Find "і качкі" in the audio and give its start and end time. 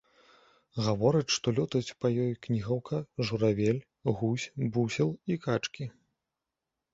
5.35-5.89